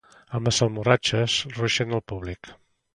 [0.37, 2.55] Amb les almorratxes ruixen al públic.